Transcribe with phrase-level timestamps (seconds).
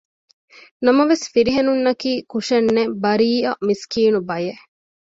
[0.85, 4.61] ނަމަވެސް ފިރިހެނުންނަކީ ކުށެއްނެތް ބަރީއަ މިސްކީނު ބަޔެއް